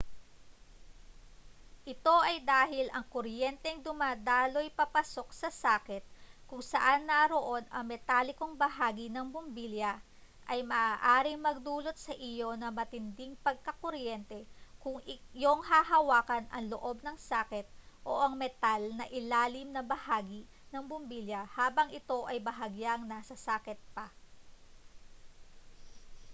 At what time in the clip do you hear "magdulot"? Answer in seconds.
11.47-11.93